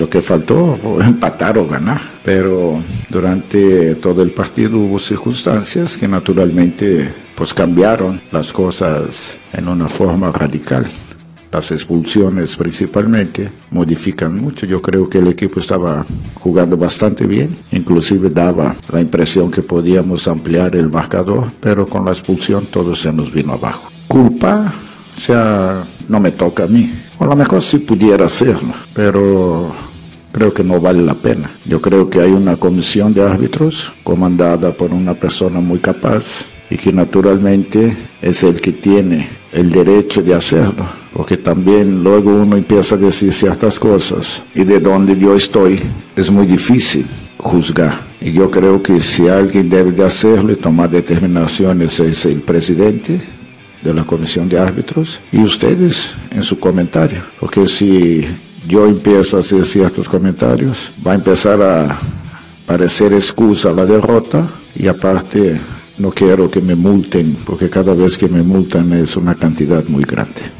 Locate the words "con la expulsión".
21.86-22.68